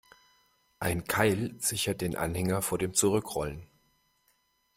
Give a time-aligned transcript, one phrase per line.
[0.79, 3.67] Ein Keil sichert den Anhänger vor dem Zurückrollen.